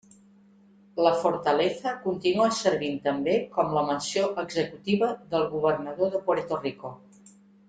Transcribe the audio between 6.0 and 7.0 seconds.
de Puerto Rico.